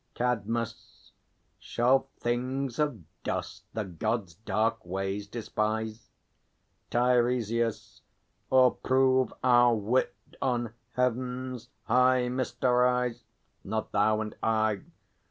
[0.15, 1.11] CADMUS.
[1.59, 6.09] Shall things of dust the Gods' dark ways despise?
[6.89, 8.01] TEIRESIAS.
[8.49, 13.25] Or prove our wit on Heaven's high mysteries?
[13.63, 14.81] Not thou and I!